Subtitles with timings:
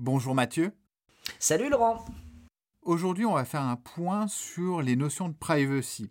[0.00, 0.70] Bonjour Mathieu.
[1.40, 2.04] Salut Laurent.
[2.82, 6.08] Aujourd'hui, on va faire un point sur les notions de privacy.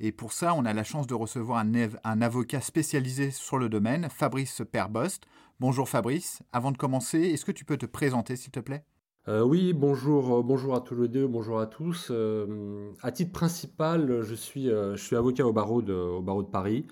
[0.00, 1.70] Et pour ça, on a la chance de recevoir un,
[2.02, 5.22] un avocat spécialisé sur le domaine, Fabrice Perbost.
[5.60, 6.42] Bonjour Fabrice.
[6.52, 8.84] Avant de commencer, est-ce que tu peux te présenter s'il te plaît?
[9.28, 12.08] Euh, oui, bonjour, euh, bonjour à tous les deux, bonjour à tous.
[12.10, 16.50] Euh, à titre principal, je suis, je suis avocat au barreau, de, au barreau de
[16.50, 16.88] Paris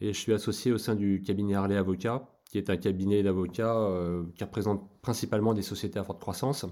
[0.00, 3.90] et je suis associé au sein du cabinet Harley Avocat, qui est un cabinet d'avocats
[4.34, 6.66] qui représente principalement des sociétés à forte croissance.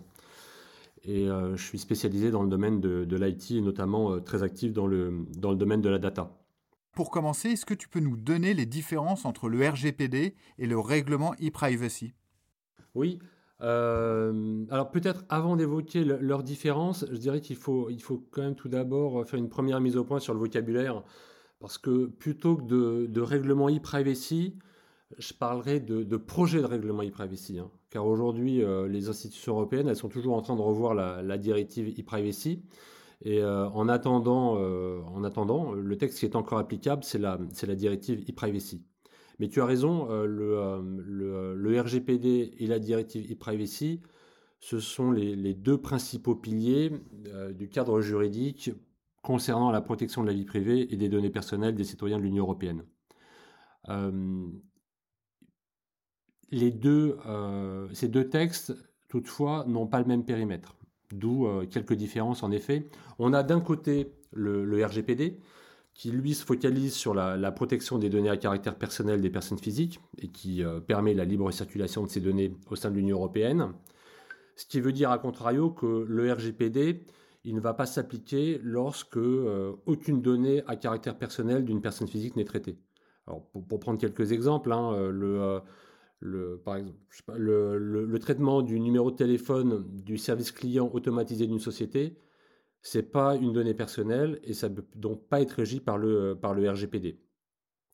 [1.04, 4.86] Et je suis spécialisé dans le domaine de, de l'IT et notamment très actif dans
[4.86, 6.36] le, dans le domaine de la data.
[6.92, 10.78] Pour commencer, est-ce que tu peux nous donner les différences entre le RGPD et le
[10.78, 12.14] règlement e-privacy?
[12.94, 13.18] Oui,
[13.60, 18.54] euh, alors peut-être avant d'évoquer leurs différences, je dirais qu'il faut, il faut quand même
[18.54, 21.04] tout d'abord faire une première mise au point sur le vocabulaire,
[21.60, 24.56] parce que plutôt que de, de règlement e-privacy,
[25.18, 27.70] je parlerai de, projet de règlement e-privacy, hein.
[27.90, 31.88] car aujourd'hui euh, les institutions européennes, elles sont toujours en train de revoir la, directive
[31.88, 32.62] e-privacy,
[33.22, 37.38] et euh, en, attendant, en attendant, le texte qui est encore applicable, c'est la,
[37.74, 38.84] directive e-privacy.
[39.38, 44.00] Mais tu as raison, euh, euh, le, le, RGPD et la directive e-privacy,
[44.60, 46.92] ce sont les, deux principaux piliers
[47.26, 48.70] euh, du cadre juridique
[49.22, 52.44] concernant la protection de la vie privée et des données personnelles des citoyens de l'Union
[52.44, 52.84] européenne.
[56.52, 57.16] Deux,
[57.92, 58.74] ces deux textes,
[59.08, 60.76] toutefois, n'ont pas le même périmètre,
[61.12, 62.88] d'où quelques différences en effet.
[63.18, 65.38] On a d'un côté le, RGPD,
[65.94, 70.00] qui lui se focalise sur la, protection des données à caractère personnel des personnes physiques
[70.18, 73.72] et qui euh, permet la libre circulation de ces données au sein de l'Union européenne.
[74.56, 77.04] Ce qui veut dire à contrario que le RGPD,
[77.44, 82.36] il ne va pas s'appliquer lorsque euh, aucune donnée à caractère personnel d'une personne physique
[82.36, 82.78] n'est traitée.
[83.26, 85.60] Alors, pour, prendre quelques exemples, hein, euh, le,
[86.20, 86.98] le, par exemple,
[87.36, 92.16] le, le, traitement du numéro de téléphone du service client automatisé d'une société,
[92.82, 96.34] c'est pas une donnée personnelle et ça ne peut donc pas être régi par le,
[96.40, 97.18] par le RGPD.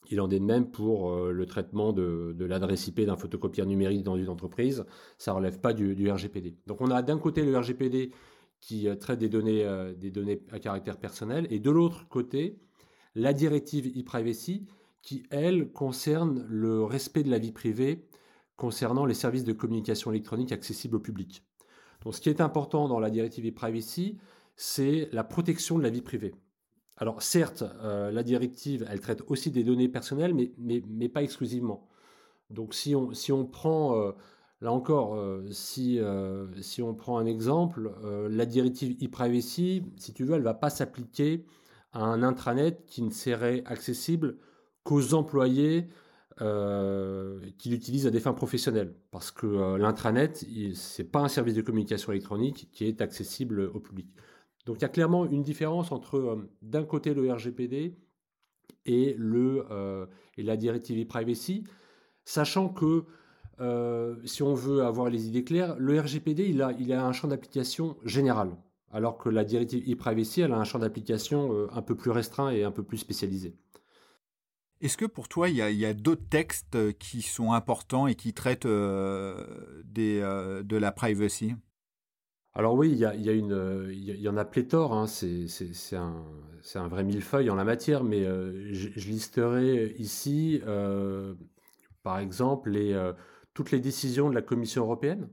[0.09, 4.03] Il en est de même pour euh, le traitement de, l'adresse IP d'un photocopieur numérique
[4.03, 4.85] dans une entreprise.
[5.17, 6.57] Ça ne relève pas du, RGPD.
[6.67, 8.11] Donc on a d'un côté le RGPD
[8.59, 12.59] qui euh, traite des données, euh, des données à caractère personnel et de l'autre côté
[13.15, 14.65] la directive e-privacy
[15.01, 18.05] qui, elle, concerne le respect de la vie privée
[18.63, 21.43] concernant les services de communication électronique accessibles au public.
[22.01, 24.17] Donc ce qui est important dans la directive e-privacy,
[24.55, 26.33] c'est la protection de la vie privée.
[26.95, 31.89] Alors certes, euh, la directive, elle traite aussi des données personnelles, mais, mais, pas exclusivement.
[32.51, 34.13] Donc si on, si on prend, euh,
[34.61, 35.99] là encore, euh, si,
[36.61, 37.91] si on prend un exemple,
[38.29, 41.43] la directive e-privacy, si tu veux, elle ne va pas s'appliquer
[41.91, 44.37] à un intranet qui ne serait accessible
[44.85, 45.89] qu'aux employés
[46.37, 48.93] qui l'utilisent à des fins professionnelles.
[49.11, 53.79] Parce que l'intranet, ce n'est pas un service de communication électronique qui est accessible au
[53.79, 54.07] public.
[54.65, 57.97] Donc il y a clairement une différence entre euh, d'un côté le RGPD
[58.85, 60.05] et, euh,
[60.37, 61.63] la directive e-privacy,
[62.25, 63.03] sachant que
[63.59, 68.55] euh, si on veut avoir les idées claires, le RGPD a un champ d'application général,
[68.91, 72.63] alors que la directive e-privacy elle a un champ d'application un peu plus restreint et
[72.63, 73.55] un peu plus spécialisé.
[74.81, 78.67] Est-ce que pour toi, il y a, d'autres textes qui sont importants et qui traitent
[78.67, 81.55] des, de la privacy?
[82.55, 86.23] Alors oui, il y, a, en a pléthore, hein, c'est un,
[86.75, 91.33] un, vrai millefeuille en la matière, mais euh, je, listerai ici, euh,
[92.03, 93.13] par exemple, euh,
[93.55, 95.29] toutes les décisions de la Commission européenne.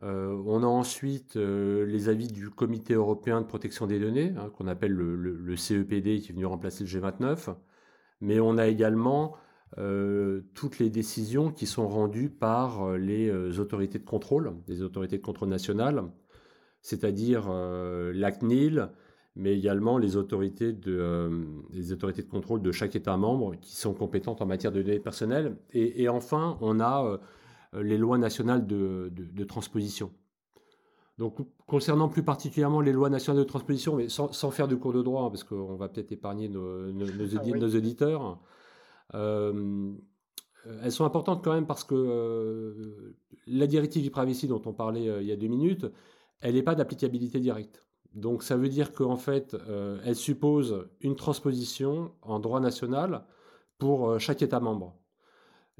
[0.00, 4.92] on a ensuite les avis du Comité européen de protection des données, hein, qu'on appelle
[4.92, 7.54] le, le, CEPD, qui est venu remplacer le G29,
[8.20, 9.36] mais on a également
[10.54, 15.48] toutes les décisions qui sont rendues par les autorités de contrôle, les autorités de contrôle
[15.48, 16.04] nationales,
[16.84, 18.90] c'est-à-dire euh, l'ACNIL,
[19.36, 24.46] mais également les autorités, de, euh, contrôle de chaque État membre qui sont compétentes en
[24.46, 25.56] matière de données personnelles.
[25.72, 27.18] Et, enfin, on a
[27.74, 30.12] euh, les lois nationales de, transposition.
[31.18, 35.02] Donc, concernant plus particulièrement les lois nationales de transposition, mais sans, faire de cours de
[35.02, 38.40] droit, hein, parce qu'on va peut-être épargner nos, nos, ah nos, auditeurs,
[39.12, 43.14] elles sont importantes quand même parce que
[43.46, 45.86] la directive e-privacy dont on parlait il y a deux minutes,
[46.40, 47.86] elle n'est pas d'applicabilité directe.
[48.14, 49.56] Donc ça veut dire qu'en fait,
[50.04, 53.24] elle suppose une transposition en droit national
[53.78, 54.96] pour chaque État membre.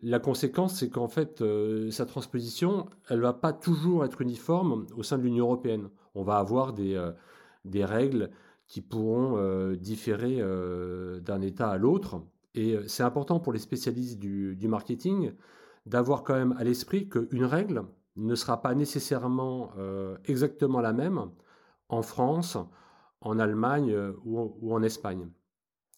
[0.02, 1.42] La conséquence, c'est qu'en fait,
[1.90, 5.88] sa transposition, elle va pas toujours être uniforme au sein de l'Union européenne.
[6.14, 7.00] On va avoir des,
[7.64, 8.30] des règles
[8.66, 10.42] qui pourront différer
[11.22, 12.20] d'un État à l'autre.
[12.54, 15.32] Et c'est important pour les spécialistes du, marketing
[15.86, 17.84] d'avoir quand même à l'esprit qu'une règle
[18.16, 19.72] ne sera pas nécessairement
[20.24, 21.30] exactement la même
[21.88, 22.56] en France,
[23.20, 25.28] en Allemagne ou, en Espagne.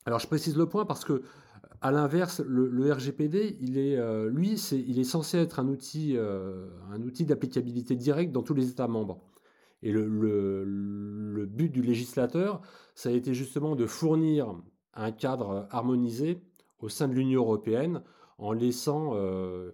[0.06, 1.22] Alors je précise le point parce que
[1.81, 7.25] à l'inverse, le, RGPD, il est, lui, il est censé être un outil, un outil
[7.25, 9.20] d'applicabilité directe dans tous les États membres.
[9.82, 12.61] Et le, but du législateur,
[12.94, 14.55] ça a été justement de fournir
[14.94, 16.40] un cadre harmonisé
[16.81, 18.02] au sein de l'Union européenne
[18.38, 19.70] en laissant euh,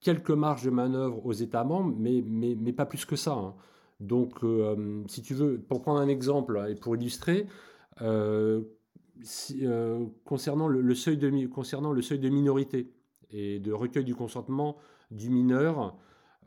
[0.00, 3.32] quelques marges de manœuvre aux États membres, mais, pas plus que ça.
[3.32, 3.54] Hein.
[4.00, 7.46] Donc, euh, si tu veux, pour prendre un exemple et pour illustrer,
[9.62, 12.90] euh, concernant, le, seuil de, concernant le seuil de minorité
[13.30, 14.76] et de recueil du consentement
[15.10, 15.96] du mineur,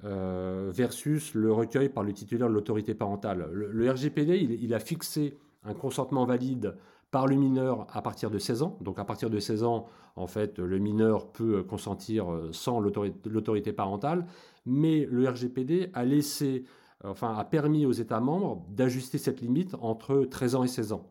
[0.04, 3.48] versus le recueil par le titulaire de l'autorité parentale.
[3.52, 6.76] Le, RGPD, il, a fixé un consentement valide
[7.12, 8.78] par le mineur à partir de 16 ans.
[8.82, 9.86] Donc à partir de 16 ans,
[10.16, 14.26] en fait, le mineur peut consentir euh, sans l'autorité parentale,
[14.66, 16.64] mais le RGPD a laissé,
[17.04, 21.10] enfin a permis aux États membres d'ajuster cette limite entre 13 ans et 16 ans.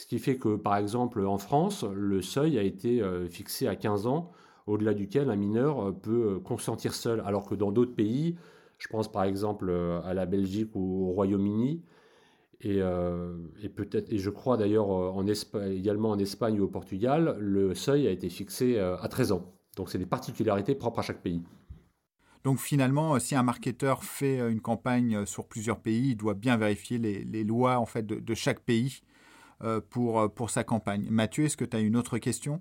[0.00, 3.76] Ce qui fait que, par exemple, en France, le seuil a été euh, fixé à
[3.76, 4.30] 15 ans,
[4.66, 8.36] au-delà duquel un mineur euh, peut consentir seul, alors que dans d'autres pays,
[8.78, 9.70] je pense par exemple
[10.04, 11.82] à la Belgique ou au Royaume-Uni,
[12.66, 17.74] euh, et, peut-être, et je crois d'ailleurs euh, également en Espagne ou au Portugal, le
[17.74, 19.54] seuil a été fixé euh, à 13 ans.
[19.76, 21.42] Donc c'est des particularités propres à chaque pays.
[22.44, 26.98] Donc finalement, si un marketeur fait une campagne sur plusieurs pays, il doit bien vérifier
[26.98, 29.02] les, lois en fait de, chaque pays
[29.90, 31.06] pour, pour sa campagne.
[31.10, 32.60] Mathieu, est-ce que tu as une autre question?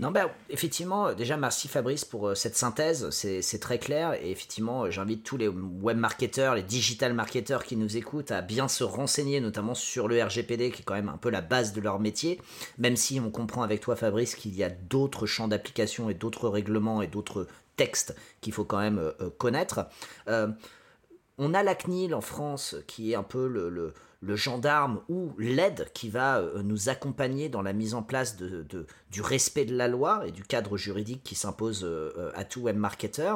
[0.00, 4.14] Non, ben, effectivement, déjà, merci Fabrice pour euh, cette synthèse, c'est très clair.
[4.22, 8.40] Et effectivement, euh, j'invite tous les web marketeurs, les digital marketeurs qui nous écoutent à
[8.40, 11.72] bien se renseigner, notamment sur le RGPD, qui est quand même un peu la base
[11.72, 12.40] de leur métier.
[12.78, 16.48] Même si on comprend avec toi, Fabrice, qu'il y a d'autres champs d'application et d'autres
[16.48, 19.88] règlements et d'autres textes qu'il faut quand même euh, connaître.
[20.26, 26.08] on a la CNIL en France, qui est un peu le gendarme ou l'aide qui
[26.08, 30.32] va euh, nous accompagner dans la mise en place du respect de la loi et
[30.32, 33.32] du cadre juridique qui s'impose euh, euh, à tout web marketer.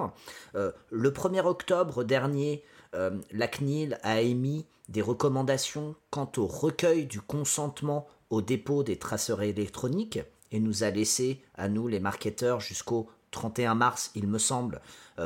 [0.55, 8.07] le 1er octobre dernier, la CNIL a émis des recommandations quant au recueil du consentement
[8.29, 10.21] au dépôt des traceurs électroniques
[10.51, 14.81] et nous a laissé à nous les marketeurs jusqu'au 31 mars, il me semble,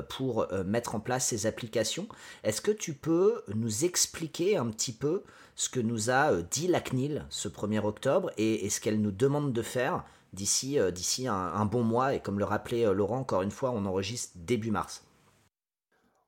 [0.08, 2.08] pour mettre en place ces applications.
[2.42, 5.22] Est-ce que tu peux nous expliquer un petit peu
[5.56, 9.10] ce que nous a euh, dit la CNIL ce 1er octobre et, ce qu'elle nous
[9.10, 10.92] demande de faire d'ici euh,
[11.28, 12.14] un, bon mois?
[12.14, 15.02] Et comme le rappelait euh, Laurent, encore une fois, on enregistre début mars.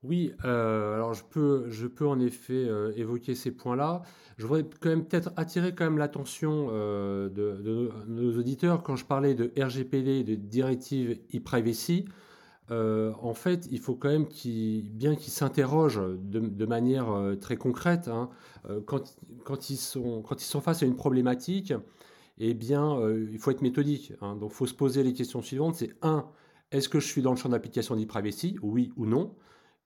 [0.04, 4.02] Oui, alors je peux, en effet évoquer ces points-là.
[4.36, 9.52] Je voudrais quand même peut-être attirer quand l'attention de, nos auditeurs quand je parlais de
[9.60, 12.04] RGPD, de directive e-privacy.
[12.70, 18.08] Euh, en fait, il faut quand même bien qu'ils s'interrogent de, manière euh, très concrète.
[18.08, 18.28] Hein.
[18.68, 20.22] Euh, quand, ils sont,
[20.60, 21.72] face à une problématique,
[22.38, 23.00] eh bien,
[23.32, 24.12] il faut être méthodique.
[24.20, 24.36] Hein.
[24.36, 25.76] Donc, il faut se poser les questions suivantes.
[25.76, 26.26] C'est un,
[26.70, 28.56] est-ce que je suis dans le champ d'application d'e-privacy?
[28.62, 29.34] Oui ou non?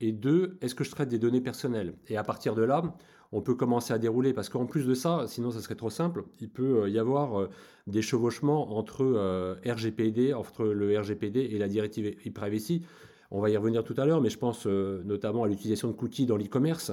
[0.03, 1.95] Et deux, est-ce que je traite des données personnelles?
[2.09, 2.83] Et à partir de là,
[3.31, 4.35] on peut commencer à dérouler.
[4.35, 7.49] Parce qu'en plus de ça, sinon ça serait trop simple, il peut y avoir
[7.87, 12.83] des chevauchements entre euh, RGPD, entre le RGPD et la directive e-privacy.
[13.31, 15.95] On va y revenir tout à l'heure, mais je pense euh, notamment à l'utilisation de
[15.95, 16.93] cookies dans l'e-commerce.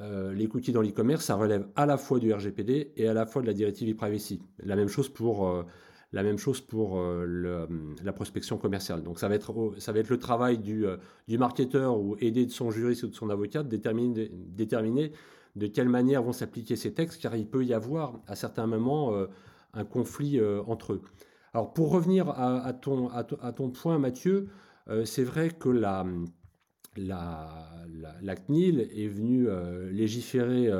[0.00, 3.26] Euh, les cookies dans l'e-commerce, ça relève à la fois du RGPD et à la
[3.26, 4.40] fois de la directive e-privacy.
[4.62, 5.64] La même chose pour
[6.12, 9.02] la même chose pour la prospection commerciale.
[9.02, 10.86] Donc ça va être, ça va être le travail du,
[11.26, 15.12] du marketeur ou aidé de son juriste ou de son avocat de déterminer,
[15.56, 19.12] de quelle manière vont s'appliquer ces textes, car il peut y avoir à certains moments
[19.74, 21.02] un conflit euh, entre eux.
[21.54, 24.48] Alors pour revenir à, ton, à, ton, point, Mathieu,
[24.88, 26.04] euh, c'est vrai que la,
[26.96, 30.70] la, CNIL est venue euh, légiférer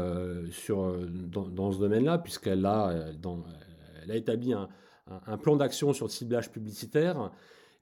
[0.51, 2.93] sur, dans, ce domaine-là, puisqu'elle a,
[4.03, 4.69] elle a établi un,
[5.43, 7.31] plan d'action sur le ciblage publicitaire,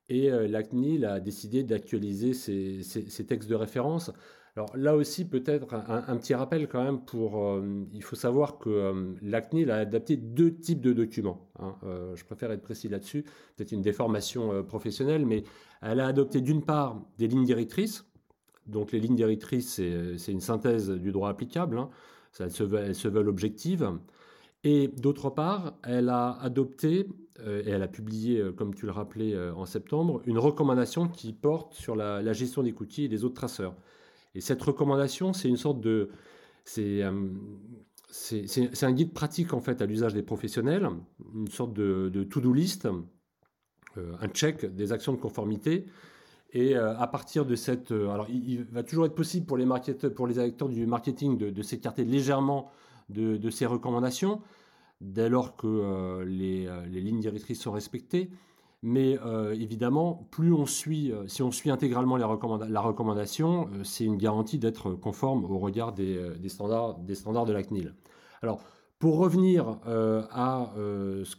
[0.09, 4.13] et la CNIL a décidé d'actualiser ces, textes de référence.
[4.55, 7.61] Alors là aussi, peut-être un, petit rappel quand même pour.
[7.93, 11.51] il faut savoir que l'ACNIL a adapté deux types de documents.
[11.59, 11.75] Hein.
[12.15, 13.25] je préfère être précis là-dessus.
[13.57, 15.43] Peut-être une déformation professionnelle, mais
[15.83, 18.07] elle a adopté d'une part des lignes directrices.
[18.67, 19.81] Donc les lignes directrices,
[20.17, 21.79] c'est une synthèse du droit applicable.
[21.79, 21.91] Hein.
[22.39, 23.91] elles, elles se veulent objectives.
[24.69, 27.07] Et d'autre part, elle a adopté
[27.47, 31.07] euh, et elle a publié, euh, comme tu le rappelais euh, en septembre, une recommandation
[31.07, 33.77] qui porte sur la, gestion des cookies et des autres traceurs.
[34.35, 36.11] Et cette recommandation, c'est une sorte de...
[36.65, 40.89] C'est un guide pratique en fait à l'usage des professionnels,
[41.33, 42.89] une sorte de, to-do list,
[43.97, 45.87] un check des actions de conformité.
[46.51, 49.67] Et à partir de cette, alors il, va toujours être possible pour les
[50.11, 52.73] pour les acteurs du marketing de, s'écarter légèrement
[53.09, 54.41] de, ces recommandations,
[55.01, 58.31] dès lors que euh, euh, les, lignes directrices sont respectées.
[58.83, 62.27] Mais euh, évidemment, plus on suit, si on suit intégralement la
[62.81, 67.95] recommandation, c'est une garantie d'être conforme au regard des, standards, des standards de la CNIL.
[68.43, 68.61] Alors,
[68.99, 70.73] pour revenir à,
[71.25, 71.35] ce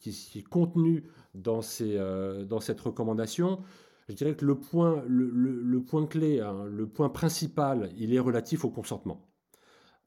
[0.00, 3.60] qui, est contenu dans, cette recommandation,
[4.08, 8.64] je dirais que le point, le, point clé, hein, le point principal, il est relatif
[8.64, 9.31] au consentement.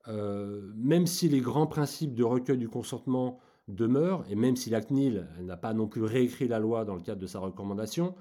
[0.08, 4.82] Euh, même si les grands principes de recueil du consentement demeurent, et même si la
[4.82, 8.16] CNIL n'a pas non plus réécrit la loi dans le cadre de sa recommandation,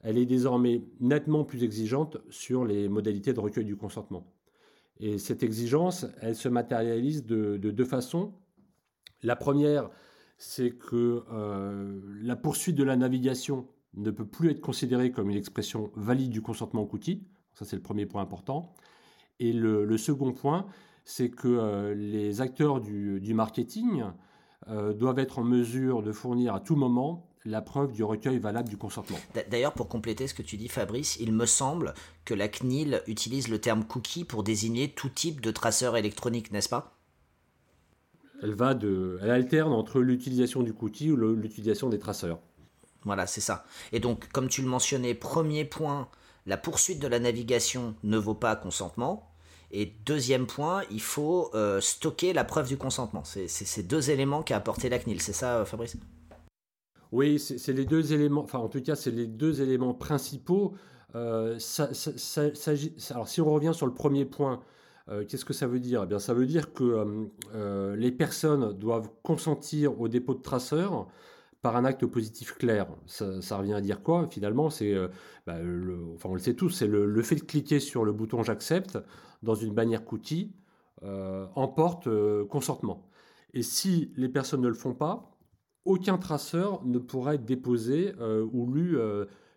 [0.00, 4.32] elle est désormais nettement plus exigeante sur les modalités de recueil du consentement.
[4.98, 8.32] Et cette exigence, elle se matérialise de, deux façons.
[9.22, 9.90] La première,
[10.38, 15.36] c'est que euh, la poursuite de la navigation ne peut plus être considérée comme une
[15.36, 17.26] expression valide du consentement cookie.
[17.52, 18.74] Ça, c'est le premier point important.
[19.38, 20.66] Et le second point,
[21.06, 24.02] c'est que euh, les acteurs du, marketing
[24.68, 28.68] euh, doivent être en mesure de fournir à tout moment la preuve du recueil valable
[28.68, 29.16] du consentement.
[29.48, 31.94] D'ailleurs, pour compléter ce que tu dis, Fabrice, il me semble
[32.24, 36.68] que la CNIL utilise le terme cookie pour désigner tout type de traceur électronique, n'est-ce
[36.68, 36.98] pas?
[38.42, 42.40] Elle, va de, elle alterne entre l'utilisation du cookie ou l'utilisation des traceurs.
[43.04, 43.64] Voilà, c'est ça.
[43.92, 46.08] Et donc, comme tu le mentionnais, premier point,
[46.46, 49.35] la poursuite de la navigation ne vaut pas consentement.
[49.70, 53.24] Et deuxième point, il faut euh, stocker la preuve du consentement.
[53.24, 55.96] C'est ces deux éléments qu'a apporté la CNIL, c'est ça, euh, Fabrice?
[57.12, 60.74] Oui, c'est les deux éléments, enfin en tout cas, c'est les deux éléments principaux.
[61.14, 61.58] Euh,
[63.10, 64.60] alors si on revient sur le premier point,
[65.28, 66.02] qu'est-ce que ça veut dire?
[66.02, 67.28] Eh bien, Ça veut dire que
[67.96, 71.06] les personnes doivent consentir au dépôt de traceurs
[71.62, 72.86] par un acte positif clair.
[73.06, 74.94] Ça, revient à dire quoi Finalement, c'est,
[75.46, 75.54] bah,
[76.16, 78.98] enfin on le sait tous, c'est le, le, fait de cliquer sur le bouton j'accepte
[79.42, 80.52] dans une bannière cookie
[81.02, 83.06] euh, emporte euh, consentement.
[83.52, 85.30] Et si les personnes ne le font pas,
[85.84, 88.98] aucun traceur ne pourra être déposé euh, ou lu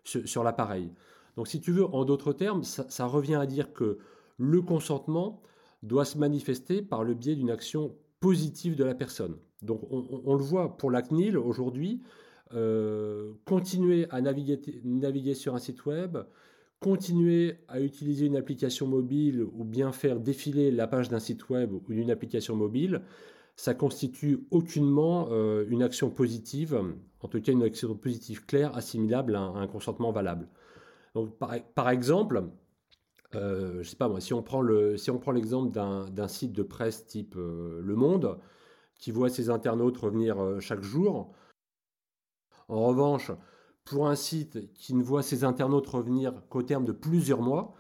[0.04, 0.92] sur, l'appareil.
[1.38, 4.00] Donc si tu veux, en d'autres termes, ça, revient à dire que
[4.38, 5.42] le consentement
[5.82, 9.38] doit se manifester par le biais d'une action positive de la personne.
[9.62, 12.02] Donc on, le voit pour la CNIL aujourd'hui,
[13.46, 16.18] continuer à naviguer, naviguer, sur un site web,
[16.80, 21.74] continuer à utiliser une application mobile ou bien faire défiler la page d'un site web
[21.74, 23.02] ou d'une application mobile,
[23.56, 26.82] ça constitue aucunement euh, une action positive,
[27.20, 30.48] en tout cas une action positive claire, assimilable à un, consentement valable.
[31.14, 32.44] Donc, par, exemple,
[33.36, 36.54] euh, je sais pas moi, si on prend le, si on prend l'exemple d'un site
[36.54, 38.38] de presse type euh, Le Monde,
[38.96, 41.34] qui voit ses internautes revenir chaque jour,
[42.70, 43.32] en revanche,
[43.90, 47.74] pour un site qui ne voit ses internautes revenir qu'au terme de plusieurs mois,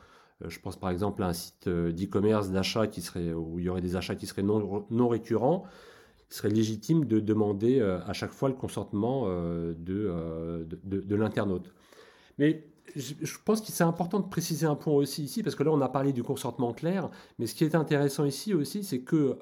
[0.44, 3.66] euh, je pense par exemple à un site euh, d'e-commerce d'achat qui serait où il
[3.66, 5.66] y aurait des achats qui seraient non, récurrents,
[6.32, 11.72] il serait légitime de demander euh, à chaque fois le consentement de, de, l'internaute.
[12.40, 15.72] Mais je, pense que c'est important de préciser un point aussi ici, parce que là
[15.72, 19.38] on a parlé du consentement clair, mais ce qui est intéressant ici aussi, c'est que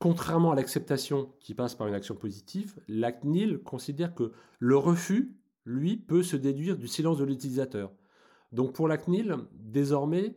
[0.00, 5.36] Contrairement à l'acceptation qui passe par une action positive, la CNIL considère que le refus,
[5.66, 7.92] lui, peut se déduire du silence de l'utilisateur.
[8.50, 10.36] Donc pour la CNIL, désormais,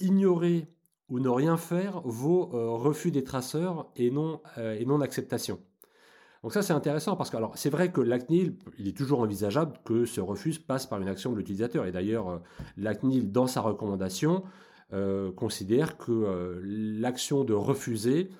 [0.00, 0.66] ignorer
[1.08, 5.60] ou ne rien faire vaut euh, refus des traceurs et non, euh, et non acceptation.
[6.42, 9.20] Donc ça c'est intéressant parce que alors c'est vrai que la CNIL, il est toujours
[9.20, 11.86] envisageable que ce refus passe par une action de l'utilisateur.
[11.86, 12.38] Et d'ailleurs, euh,
[12.76, 14.42] la CNIL, dans sa recommandation,
[15.34, 18.30] considère que l'action de refuser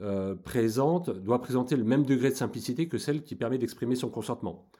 [0.00, 4.10] euh, présente, doit présenter le même degré de simplicité que celle qui permet d'exprimer son
[4.10, 4.70] consentement.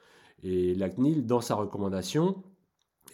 [0.45, 2.45] Et la CNIL, dans sa recommandation,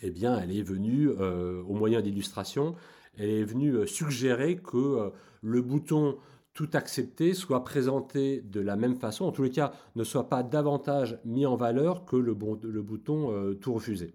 [0.02, 2.75] eh bien, elle est venue, euh, au moyen d'illustration,
[3.16, 6.18] elle est venue euh, suggérer que le bouton
[6.52, 10.42] tout accepter soit présenté de la même façon, en tous les cas, ne soit pas
[10.42, 14.14] davantage mis en valeur que le, bouton tout refuser.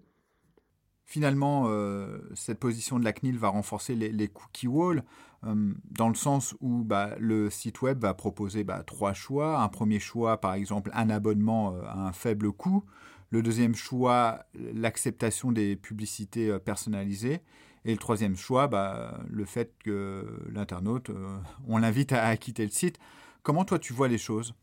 [1.04, 1.68] finalement,
[2.34, 5.02] cette position de la CNIL va renforcer les, cookie walls
[5.42, 9.60] dans le sens où bah, le site web va proposer bah, trois choix.
[9.60, 12.84] Un premier choix, par exemple, un abonnement à un faible coût.
[13.30, 14.44] Le deuxième choix,
[14.74, 17.40] l'acceptation des publicités personnalisées.
[17.84, 21.10] Et le troisième choix, bah, le fait que l'internaute,
[21.66, 22.98] on l'invite à quitter le site.
[23.42, 24.54] Comment toi tu vois les choses?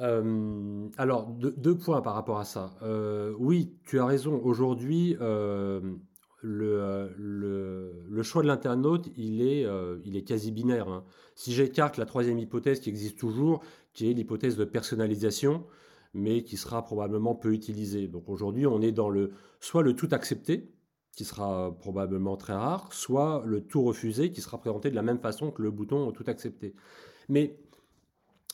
[0.00, 2.70] Euh, alors, deux, points par rapport à ça.
[2.82, 4.40] Euh, oui, tu as raison.
[4.42, 5.80] Aujourd'hui, euh,
[6.40, 10.88] le, le, choix de l'internaute, il est, est quasi binaire.
[10.88, 11.04] Hein.
[11.34, 15.64] Si j'écarte la troisième hypothèse qui existe toujours, qui est l'hypothèse de personnalisation,
[16.14, 18.08] mais qui sera probablement peu utilisée.
[18.08, 20.72] Donc aujourd'hui, on est dans le soit le tout accepté,
[21.12, 25.18] qui sera probablement très rare, soit le tout refusé, qui sera présenté de la même
[25.18, 26.74] façon que le bouton tout accepté.
[27.28, 27.58] Mais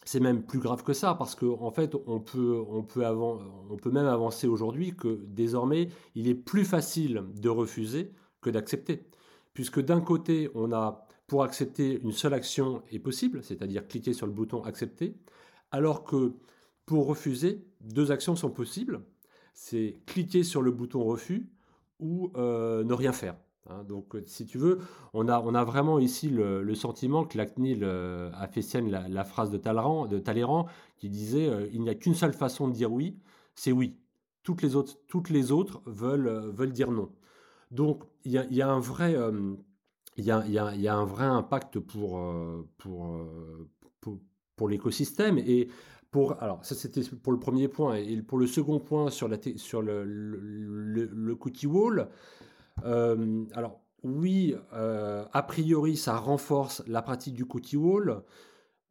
[0.05, 3.91] c'est même plus grave que ça, parce qu'en en fait, on peut, peut on peut
[3.91, 9.07] même avancer aujourd'hui que désormais, il est plus facile de refuser que d'accepter.
[9.55, 14.27] Puisque d'un côté, on a, pour accepter, une seule action est possible, c'est-à-dire cliquer sur
[14.27, 15.17] le bouton accepter,
[15.71, 16.35] alors que
[16.87, 19.03] pour refuser, deux actions sont possibles,
[19.55, 21.49] c'est cliquer sur le bouton refus
[21.99, 23.37] ou euh, ne rien faire.
[23.71, 24.79] Hein, donc, euh, si tu veux,
[25.15, 29.51] on a, vraiment ici le, sentiment que la CNIL euh, a fait sienne la, phrase
[29.51, 30.67] de Talleyrand,
[30.99, 33.17] qui disait euh, Il n'y a qu'une seule façon de dire oui,
[33.55, 33.97] c'est oui.
[34.43, 37.11] Toutes les autres, toutes les autres veulent, veulent dire non.
[37.71, 39.15] Donc, il y a, un vrai.
[41.25, 42.21] impact pour,
[44.69, 45.39] l'écosystème.
[45.39, 45.69] Et
[46.11, 47.95] pour, alors, ça c'était pour le premier point.
[47.97, 49.37] Et pour le second point sur, le
[51.35, 52.11] cookie wall,
[52.83, 58.23] euh, alors, oui, euh, a priori, ça renforce la pratique du cookie wall.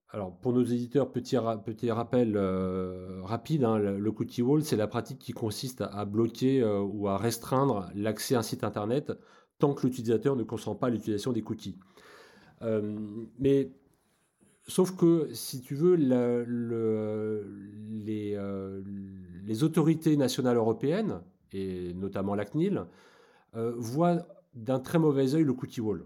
[0.10, 5.20] Alors, pour nos éditeurs, petit, rappel euh, rapide, hein, le, cookie wall, c'est la pratique
[5.20, 9.12] qui consiste à, bloquer ou à restreindre l'accès à un site internet
[9.60, 11.80] tant que l'utilisateur ne consent pas à l'utilisation des cookies.
[13.40, 13.72] mais
[14.68, 17.44] sauf que, si tu veux, le,
[17.90, 18.38] les,
[19.46, 21.22] les, autorités nationales européennes,
[21.54, 22.86] et notamment la CNIL,
[23.56, 26.06] euh, voit d'un très mauvais œil le cookie wall.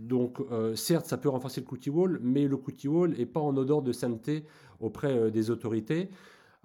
[0.00, 3.40] Donc, euh, certes, ça peut renforcer le cookie wall, mais le cookie wall n'est pas
[3.40, 4.44] en odeur de sainteté
[4.80, 6.08] auprès euh, des autorités.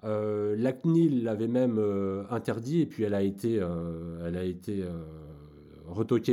[0.02, 1.78] la CNIL l'avait même
[2.30, 4.84] interdit, et puis elle a été, elle a été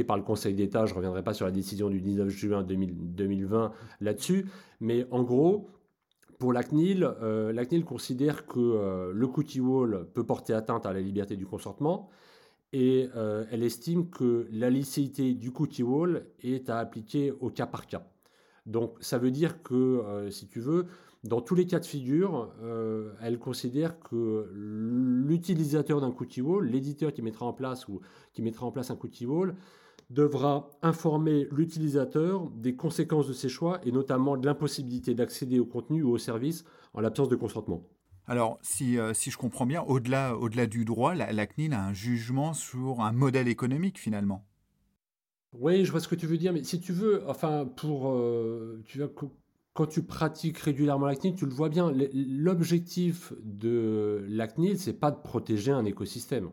[0.06, 0.86] par le Conseil d'État.
[0.86, 4.48] Je ne reviendrai pas sur la décision du 19 juin 2020 là-dessus,
[4.82, 5.70] mais en gros,
[6.38, 11.00] pour la CNIL, la CNIL considère que le cookie wall peut porter atteinte à la
[11.00, 12.10] liberté du consentement
[12.74, 17.66] et euh, elle estime que la licéité du cookie wall est à appliquer au cas
[17.66, 18.08] par cas.
[18.66, 20.86] Donc ça veut dire que, euh, si tu veux,
[21.24, 27.14] dans tous les cas de figure, euh, elle considère que l'utilisateur d'un cookie wall, l'éditeur
[27.14, 28.02] qui mettra en place ou
[28.34, 29.56] qui mettra en place un cookie wall,
[30.10, 36.04] devra informer l'utilisateur des conséquences de ses choix et notamment de l'impossibilité d'accéder au contenu
[36.04, 37.88] ou au service en l'absence de consentement.
[38.28, 41.84] Alors, si, euh, si je comprends bien, au-delà au -delà du droit, la, CNIL a
[41.84, 44.46] un jugement sur un modèle économique finalement.
[45.54, 48.82] Oui, je vois ce que tu veux dire, mais si tu veux, enfin, pour, euh,
[49.74, 54.94] quand tu pratiques régulièrement la CNIL, tu le vois bien, l'objectif de la CNIL, c'est
[54.94, 56.52] pas de protéger un écosystème.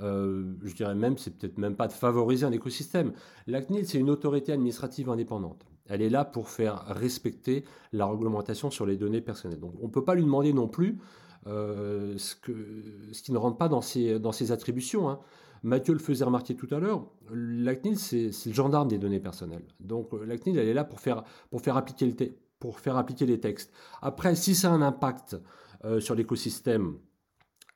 [0.00, 3.12] Euh, je dirais même, c'est peut-être même pas de favoriser un écosystème.
[3.46, 5.66] La CNIL, c'est une autorité administrative indépendante.
[5.90, 9.60] Elle est là pour faire respecter la réglementation sur les données personnelles.
[9.60, 10.98] Donc on ne peut pas lui demander non plus
[11.46, 15.10] euh, ce, qui ne rentre pas dans ses, attributions.
[15.10, 15.18] Hein.
[15.62, 19.64] Mathieu le faisait remarquer tout à l'heure, la CNIL, c'est le gendarme des données personnelles.
[19.80, 21.24] Donc la CNIL, elle est là pour faire
[21.76, 23.72] appliquer les textes.
[24.00, 25.36] Après, si ça a un impact
[25.84, 26.96] euh, sur l'écosystème,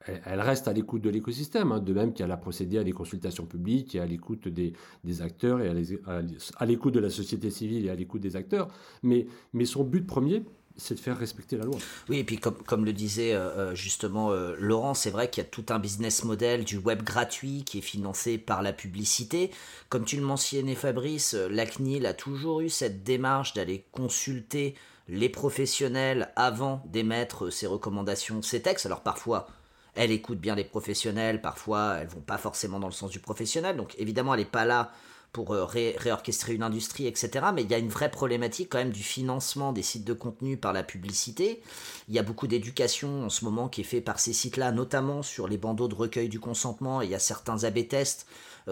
[0.06, 3.46] elle reste à l'écoute de l'écosystème, hein, de même qu'elle a procédé à des consultations
[3.46, 4.74] publiques et à l'écoute des,
[5.22, 8.68] acteurs et à l'écoute de la société civile et à l'écoute des acteurs.
[9.02, 9.26] Mais,
[9.64, 10.42] son but premier,
[10.76, 11.78] c'est de faire respecter la loi.
[12.08, 15.42] Oui, et puis comme, comme le disait euh, euh, justement euh, Laurent, c'est vrai qu'il
[15.42, 19.52] y a tout un business model du web gratuit qui est financé par la publicité.
[19.88, 24.74] Comme tu le mentionnais Fabrice, la CNIL a toujours eu cette démarche d'aller consulter
[25.08, 28.86] les professionnels avant d'émettre ses recommandations, ses textes.
[28.86, 29.46] Alors parfois,
[29.94, 33.76] elle écoute bien les professionnels, parfois elles vont pas forcément dans le sens du professionnel,
[33.76, 34.92] donc évidemment elle n'est pas là
[35.34, 37.46] pour euh, réorchestrer une industrie, etc.
[37.52, 40.56] Mais il y a une vraie problématique quand même du financement des sites de contenu
[40.56, 41.60] par la publicité.
[42.08, 45.22] Il y a beaucoup d'éducation en ce moment qui est fait par ces sites-là, notamment
[45.22, 47.02] sur les bandeaux de recueil du consentement.
[47.02, 48.26] il y a certains AB tests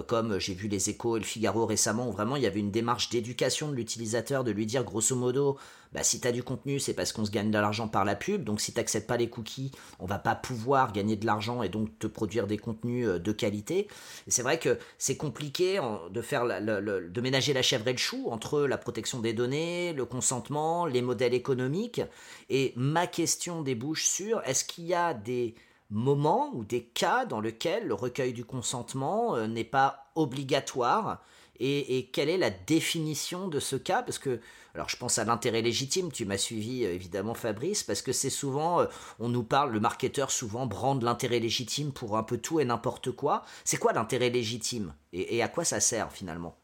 [0.06, 2.70] comme j'ai vu les échos et le Figaro récemment, où vraiment il y avait une
[2.70, 5.58] démarche d'éducation de l'utilisateur, de lui dire grosso modo,
[5.92, 8.14] bah, si tu as du contenu, c'est parce qu'on se gagne de l'argent par la
[8.14, 11.68] pub, donc si tu pas les cookies, on va pas pouvoir gagner de l'argent et
[11.68, 13.88] donc te produire des contenus euh, de qualité.
[14.26, 15.78] C'est vrai que c'est compliqué
[16.10, 20.06] de, faire de ménager la chèvre et le chou entre la protection des données, le
[20.06, 22.00] consentement, les modèles économiques,
[22.48, 25.54] et ma question débouche sur est-ce qu'il y a des
[25.92, 31.22] moments ou des cas dans lesquels le recueil du consentement euh, n'est pas obligatoire
[31.64, 34.02] et, quelle est la définition de ce cas?
[34.02, 34.40] Parce que,
[34.74, 38.30] alors je pense à l'intérêt légitime, tu m'as suivi euh, évidemment Fabrice, parce que c'est
[38.30, 38.86] souvent, euh,
[39.20, 43.12] on nous parle, le marketeur souvent brande l'intérêt légitime pour un peu tout et n'importe
[43.12, 43.44] quoi.
[43.64, 44.94] C'est quoi l'intérêt légitime?
[45.12, 46.56] Et, à quoi ça sert finalement?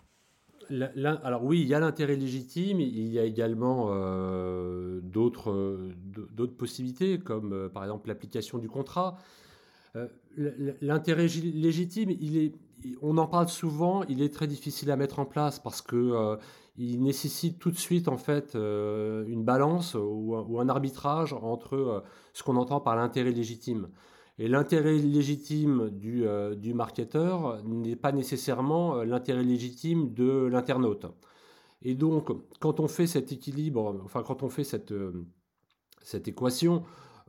[1.25, 3.87] Alors oui, il y a l'intérêt légitime, il y a également
[5.03, 5.53] d'autres
[6.57, 9.19] possibilités, comme par exemple l'application du contrat.
[10.81, 12.11] l'intérêt légitime,
[13.03, 16.37] on en parle souvent, il est très difficile à mettre en place parce que euh,
[16.77, 22.01] il nécessite tout de suite en fait euh, une balance ou, un arbitrage entre euh,
[22.33, 23.89] ce qu'on entend par l'intérêt légitime.
[24.39, 26.25] Et l'intérêt légitime du,
[26.57, 31.07] du marketeur n'est pas nécessairement l'intérêt légitime de l'internaute.
[31.83, 34.95] Et donc, quand on fait cet équilibre, enfin quand on fait cette,
[36.03, 36.85] cette équation,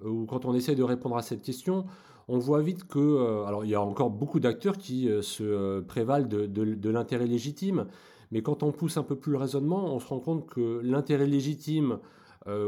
[0.06, 1.86] ou quand on essaie de répondre à cette question,
[2.30, 5.44] on voit vite que, euh, alors il y a encore beaucoup d'acteurs qui euh, se
[5.44, 7.88] euh, prévalent de, l'intérêt légitime,
[8.32, 11.28] mais quand on pousse un peu plus le raisonnement, on se rend compte que l'intérêt
[11.28, 12.00] légitime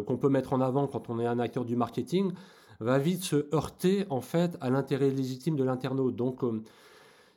[0.05, 2.33] qu'on peut mettre en avant quand on est un acteur du marketing
[2.81, 6.15] va vite se heurter en fait à l'intérêt légitime de l'internaute.
[6.15, 6.41] Donc,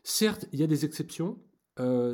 [0.02, 1.38] certes, il y a des exceptions.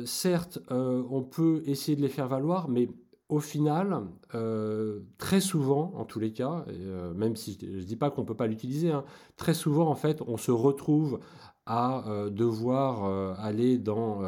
[0.05, 2.89] certes, on peut essayer de les faire valoir, mais
[3.31, 4.01] au final,
[4.35, 8.21] euh, très souvent, en tous les cas, euh, même si je ne dis pas qu'on
[8.21, 9.05] ne peut pas l'utiliser, hein,
[9.37, 11.21] très souvent, en fait, on se retrouve
[11.65, 13.05] à euh, devoir
[13.39, 14.21] aller dans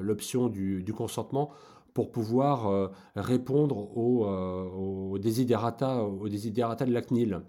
[0.00, 1.50] l'option du, consentement
[1.94, 7.40] pour pouvoir répondre aux, aux, desiderata, aux de la CNIL.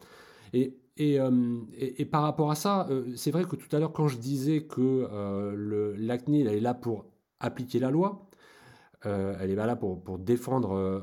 [0.53, 4.63] Et, et, par rapport à ça, c'est vrai que tout à l'heure, quand je disais
[4.63, 7.05] que la CNIL est là pour
[7.39, 8.27] appliquer la loi,
[9.05, 10.99] euh, elle est là pour, défendre euh,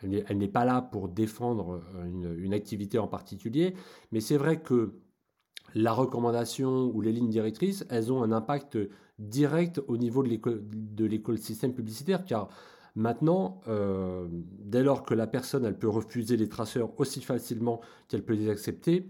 [0.00, 3.74] elle n'est pas là pour défendre une, activité en particulier,
[4.12, 4.94] mais c'est vrai que
[5.74, 8.78] la recommandation ou les lignes directrices, elles ont un impact
[9.18, 12.48] direct au niveau de l'écosystème publicitaire, car
[12.96, 18.24] maintenant, euh, dès lors que la personne, elle peut refuser les traceurs aussi facilement qu'elle
[18.24, 19.06] peut les accepter,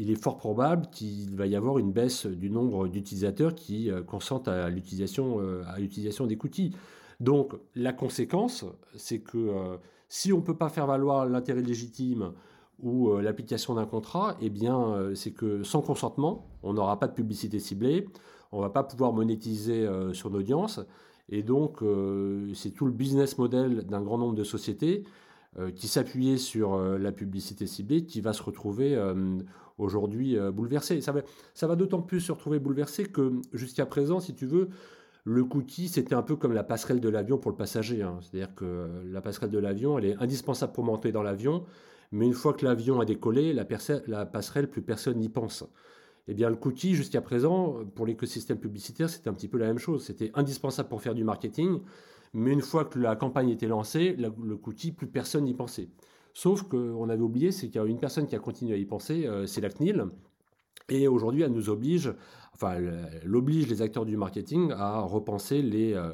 [0.00, 4.02] il est fort probable qu'il va y avoir une baisse du nombre d'utilisateurs qui euh,
[4.02, 6.74] consentent à l'utilisation, euh, des cookies.
[7.20, 8.64] Donc la conséquence,
[8.96, 9.76] c'est que euh,
[10.08, 12.32] si on ne peut pas faire valoir l'intérêt légitime
[12.82, 17.58] ou l'application d'un contrat, eh bien c'est que sans consentement, on n'aura pas de publicité
[17.58, 18.08] ciblée,
[18.52, 20.80] on ne va pas pouvoir monétiser son audience,
[21.30, 21.78] et donc
[22.54, 25.04] c'est tout le business model d'un grand nombre de sociétés
[25.74, 28.96] qui s'appuyait sur la publicité ciblée qui va se retrouver
[29.80, 31.00] aujourd'hui euh, bouleversé.
[31.00, 31.12] Ça
[31.66, 34.68] va, d'autant plus se retrouver bouleversé que jusqu'à présent, si tu veux,
[35.24, 38.02] le cookie, c'était un peu comme la passerelle de l'avion pour le passager.
[38.02, 38.18] Hein.
[38.20, 41.64] C'est-à-dire que euh, la passerelle de l'avion, elle est indispensable pour monter dans l'avion,
[42.12, 45.64] mais une fois que l'avion a décollé, la passerelle, plus personne n'y pense.
[46.28, 49.78] Eh bien, le cookie, jusqu'à présent, pour l'écosystème publicitaire, c'était un petit peu la même
[49.78, 50.04] chose.
[50.04, 51.80] C'était indispensable pour faire du marketing,
[52.34, 55.88] mais une fois que la campagne était lancée, le cookie, plus personne n'y pensait.
[56.32, 58.84] Sauf qu'on avait oublié, c'est qu'il y a une personne qui a continué à y
[58.84, 60.06] penser, euh, c'est la CNIL.
[60.88, 62.12] Et aujourd'hui, elle nous oblige,
[62.54, 62.74] enfin,
[63.22, 66.12] elle oblige les acteurs du marketing à repenser les, euh,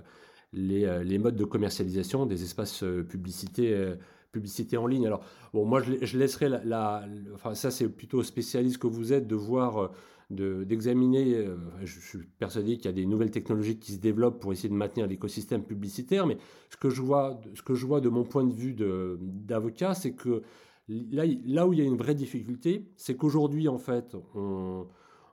[0.55, 3.95] euh, les, modes de commercialisation des espaces publicités
[4.37, 5.07] publicité en ligne.
[5.07, 5.23] Alors,
[5.55, 9.91] bon, moi, je, laisserai la, Enfin, ça, c'est plutôt spécialiste que vous êtes de voir
[10.31, 14.53] d'examiner, euh, je, suis persuadé qu'il y a des nouvelles technologies qui se développent pour
[14.53, 16.37] essayer de maintenir l'écosystème publicitaire, mais
[16.69, 20.15] ce que je vois, ce que je vois de mon point de vue d'avocat, c'est
[20.15, 20.43] que
[20.89, 24.87] là, là où il y a une vraie difficulté, c'est qu'aujourd'hui, en fait, on,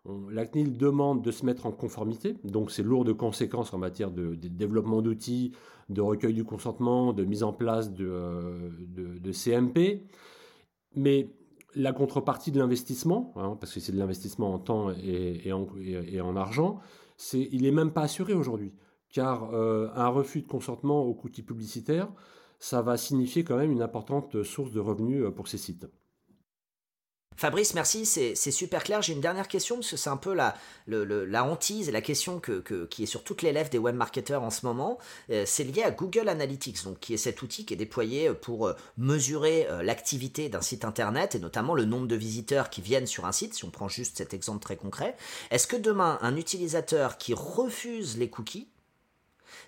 [0.06, 4.12] la CNIL demande de se mettre en conformité, donc c'est lourd de conséquences en matière
[4.12, 5.54] de, développement d'outils,
[5.90, 10.04] de recueil du consentement, de mise en place de, euh, CMP.
[10.96, 11.30] Mais
[11.76, 16.80] la contrepartie de l'investissement, hein, parce que c'est de l'investissement en temps et, en, argent,
[17.34, 18.74] il n'est même pas assuré aujourd'hui.
[19.10, 22.10] Car euh, un refus de consentement au cookie publicitaire,
[22.60, 25.88] ça va signifier quand même une importante source de revenus euh, pour ces sites.
[27.36, 29.02] Fabrice, merci, c'est super clair.
[29.02, 30.56] J'ai une dernière question, parce que c'est un peu la,
[31.44, 34.50] hantise et la question que, qui est sur toutes les lèvres des web marketeurs en
[34.50, 34.98] ce moment.
[35.30, 38.68] Euh, c'est lié à Google Analytics, donc, qui est cet outil qui est déployé pour
[38.68, 43.08] euh, mesurer euh, l'activité d'un site internet et notamment le nombre de visiteurs qui viennent
[43.08, 45.16] sur un site, si on prend juste cet exemple très concret.
[45.52, 48.68] Est-ce que demain, un utilisateur qui refuse les cookies,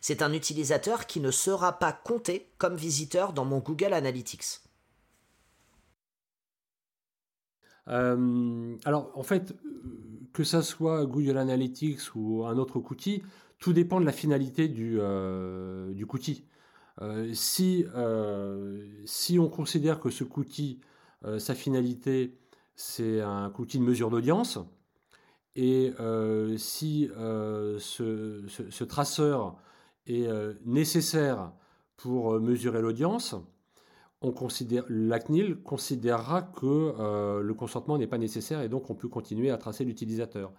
[0.01, 4.61] c'est un utilisateur qui ne sera pas compté comme visiteur dans mon Google Analytics?
[7.87, 9.55] Euh, alors, en fait,
[10.33, 13.23] que ça soit Google Analytics ou un autre cookie,
[13.59, 16.45] tout dépend de la finalité du, euh, du cookie.
[17.01, 17.85] Euh, si,
[19.05, 20.79] si on considère que ce cookie,
[21.39, 22.37] sa finalité,
[22.75, 24.59] c'est un cookie de mesure d'audience,
[25.55, 25.93] et
[26.57, 29.55] si ce, ce, traceur
[30.05, 30.27] est
[30.65, 31.51] nécessaire
[31.97, 33.35] pour mesurer l'audience,
[34.25, 34.47] on
[34.89, 36.65] la CNIL considérera que
[36.99, 40.51] euh, le consentement n'est pas nécessaire et donc on peut continuer à tracer l'utilisateur.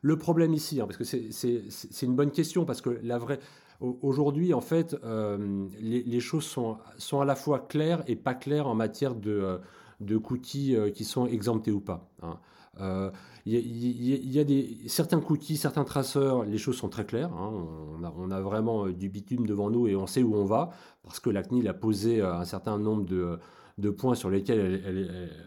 [0.00, 3.40] Le problème ici, hein, parce que c'est une bonne question, parce que la vraie,
[3.80, 8.68] aujourd'hui, en fait, euh, les, choses sont, sont à la fois claires et pas claires
[8.68, 9.58] en matière de, euh,
[10.00, 12.08] de cookies qui sont exemptés ou pas.
[12.22, 12.38] Hein.
[12.80, 17.32] Il y, a des, certains cookies, certains traceurs, les choses sont très claires.
[17.32, 17.66] Hein.
[18.18, 20.70] On, a, vraiment du bitume devant nous et on sait où on va
[21.02, 24.82] parce que la CNIL a posé un certain nombre de, points sur lesquels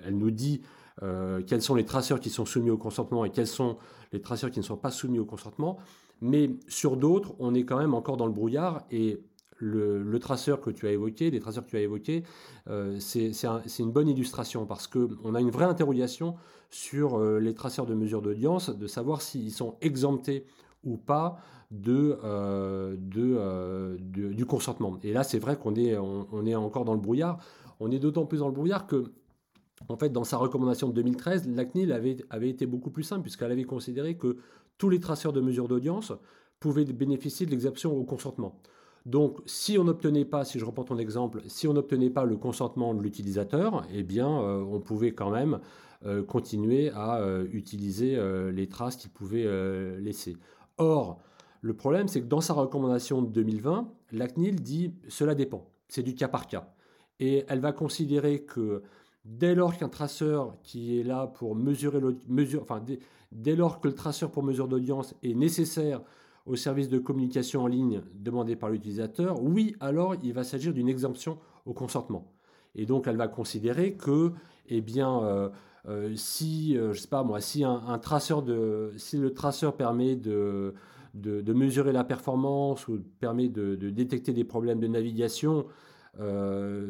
[0.04, 0.62] elle, nous dit
[1.04, 3.78] euh, quels sont les traceurs qui sont soumis au consentement et quels sont
[4.12, 5.78] les traceurs qui ne sont pas soumis au consentement.
[6.22, 9.24] Mais sur d'autres, on est quand même encore dans le brouillard et
[9.62, 12.24] le, traceur que tu as évoqué, les traceurs que tu as évoqués,
[12.70, 13.32] euh, c'est
[13.80, 16.36] une bonne illustration parce qu'on a une vraie interrogation
[16.70, 20.46] sur euh, les traceurs de mesure d'audience, de savoir s'ils sont exemptés
[20.84, 21.38] ou pas
[21.88, 24.98] euh, du consentement.
[25.04, 25.96] Et là, c'est vrai qu'on est,
[26.56, 27.40] encore dans le brouillard.
[27.80, 29.12] On est d'autant plus dans le brouillard que,
[29.88, 33.22] en fait, dans sa recommandation de 2013, la CNIL avait, avait été beaucoup plus simple
[33.22, 34.38] puisqu'elle avait considéré que
[34.78, 36.14] tous les traceurs de mesure d'audience
[36.60, 38.62] pouvaient bénéficier de l'exception au consentement.
[39.06, 42.38] Donc, si on n'obtenait pas, si je reprends ton exemple, si on n'obtenait pas le
[42.38, 45.60] consentement de l'utilisateur, eh bien, euh, on pouvait quand même
[46.06, 48.20] euh, continuer à euh, utiliser
[48.52, 49.48] les traces qu'il pouvait
[50.00, 50.38] laisser.
[50.78, 51.20] Or,
[51.62, 56.04] le problème, c'est que dans sa recommandation de 2020, la CNIL dit cela dépend, c'est
[56.04, 56.74] du cas par cas.
[57.20, 58.82] Et elle va considérer que
[59.26, 62.84] dès lors qu'un traceur qui est là pour mesurer, mesure, enfin,
[63.32, 66.02] dès lors que le traceur pour mesure d'audience est nécessaire
[66.46, 70.90] au service de communication en ligne demandé par l'utilisateur, oui, alors il va s'agir d'une
[70.90, 72.34] exemption au consentement.
[72.76, 74.32] Et donc elle va considérer que,
[74.68, 75.50] eh bien, euh,
[75.88, 80.16] euh, si, euh, je sais pas moi, si un, traceur de, si le traceur permet
[80.16, 80.74] de,
[81.14, 85.66] de, mesurer la performance ou permet de, détecter des problèmes de navigation,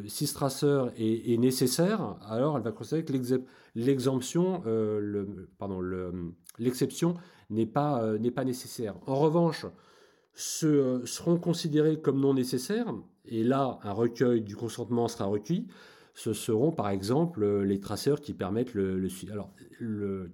[0.07, 3.13] si ce traceur est, nécessaire, alors elle va considérer que
[3.75, 5.79] l'exemption, le, pardon,
[6.57, 7.15] l'exception
[7.51, 8.95] n'est pas, euh, pas nécessaire.
[9.05, 9.65] En revanche,
[10.33, 12.93] ce, euh, seront considérés comme non nécessaires,
[13.25, 15.67] et là, un recueil du consentement sera requis,
[16.13, 19.53] ce seront par exemple euh, les traceurs qui permettent le, alors,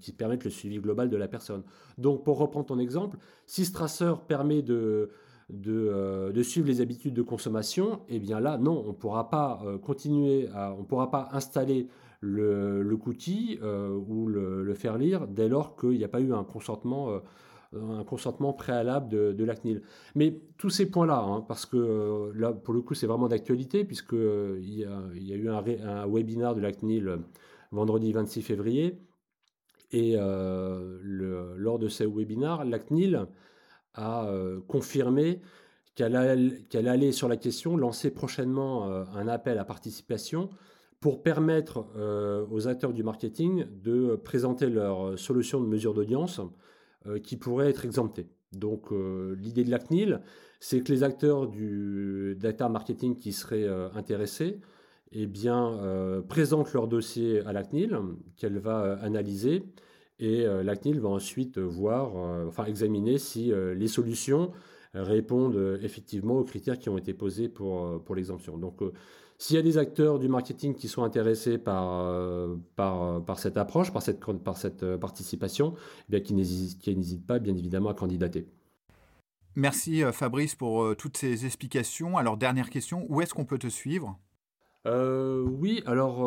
[0.01, 1.63] qui permettent le suivi global de la personne.
[1.97, 5.11] Donc, pour reprendre ton exemple, si ce traceur permet de,
[5.49, 10.49] de, suivre les habitudes de consommation, eh bien là, non, on ne pourra pas continuer,
[10.53, 11.87] à, on pourra pas installer
[12.19, 16.33] le, le cookie euh, ou le, faire lire dès lors qu'il n'y a pas eu
[16.33, 17.19] un consentement euh,
[17.73, 19.81] un consentement préalable de, la CNIL.
[20.15, 23.83] Mais tous ces points-là, hein, parce que euh, là, pour le coup, c'est vraiment d'actualité,
[23.83, 27.17] puisqu'il il y, a eu un, un, webinaire de la CNIL
[27.73, 29.01] vendredi 26 février,
[29.91, 33.27] et lors de ce webinaire, la CNIL
[33.95, 34.31] a
[34.67, 35.41] confirmé
[35.95, 40.49] qu'elle allait, sur la question, lancer prochainement un appel à participation
[40.99, 46.41] pour permettre euh, aux acteurs du marketing de présenter leur solution de mesure d'audience
[47.05, 48.27] euh, qui pourrait être exemptée.
[48.53, 50.21] Donc euh, l'idée de la CNIL,
[50.59, 54.59] c'est que les acteurs du data marketing qui seraient intéressés
[55.11, 57.95] eh bien, présentent leur dossier à la CNIL,
[58.35, 59.63] qu'elle va analyser,
[60.17, 62.15] et la CNIL va ensuite voir,
[62.47, 64.51] enfin examiner si les solutions
[64.95, 68.57] répondent effectivement aux critères qui ont été posés pour, pour l'exemption.
[69.39, 73.57] S'il y a des acteurs du marketing qui sont intéressés par, euh, par, par cette
[73.57, 75.75] approche, par cette, par cette euh, participation,
[76.09, 78.47] eh bien, qui n'hésitent pas, bien évidemment, à candidater.
[79.55, 82.17] Merci euh, Fabrice pour toutes ces explications.
[82.17, 84.19] Alors, dernière question, où est-ce qu'on peut te suivre?
[84.85, 86.19] Oui, alors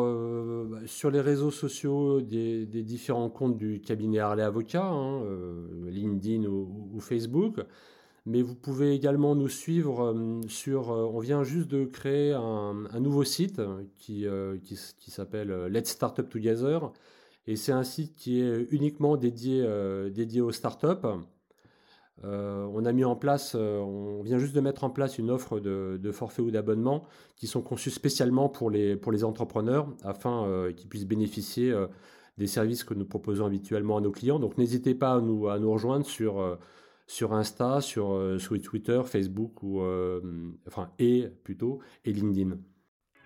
[0.85, 5.23] sur les réseaux sociaux des, différents comptes du cabinet Harley Avocat, hein,
[5.87, 7.59] LinkedIn ou, Facebook,
[8.25, 10.91] mais vous pouvez également nous suivre euh, sur.
[10.91, 13.61] Euh, on vient juste de créer un, nouveau site
[13.97, 16.91] qui, euh, qui, s'appelle Let's Start Up Together
[17.47, 19.65] Et c'est un site qui est uniquement dédié,
[20.11, 21.07] dédié aux startups.
[22.23, 25.99] On a mis en place, on vient juste de mettre en place une offre de,
[25.99, 27.03] de forfait ou d'abonnement
[27.35, 31.75] qui sont conçus spécialement pour les, pour les entrepreneurs afin qu'ils puissent bénéficier
[32.37, 34.37] des services que nous proposons habituellement à nos clients.
[34.37, 36.59] Donc n'hésitez pas à nous, à nous rejoindre sur,
[37.11, 40.21] sur Insta, sur, euh, sur, Twitter, Facebook ou euh,
[40.65, 42.57] enfin et plutôt et LinkedIn.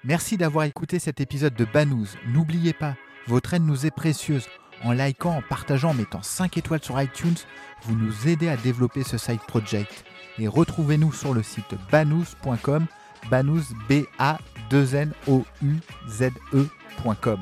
[0.04, 2.08] Merci d'avoir écouté cet épisode de Banous.
[2.28, 2.96] N'oubliez pas,
[3.28, 4.48] votre aide nous est précieuse.
[4.84, 7.36] En likant, en partageant, en mettant 5 étoiles sur iTunes,
[7.84, 10.04] vous nous aidez à développer ce side project.
[10.38, 12.86] Et retrouvez-nous sur le site banous.com,
[13.30, 15.76] banous b a 2 n o u
[16.10, 17.40] z e.com.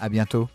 [0.00, 0.48] À bientôt.